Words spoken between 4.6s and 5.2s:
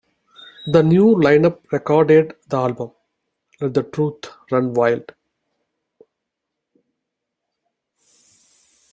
Wild!